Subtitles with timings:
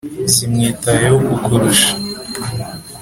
[0.33, 1.91] zimwitayeho kukurusha